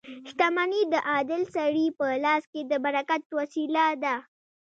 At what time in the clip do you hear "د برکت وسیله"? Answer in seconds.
2.71-3.85